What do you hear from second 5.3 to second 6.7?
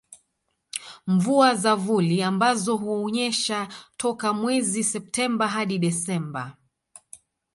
hadi Desemba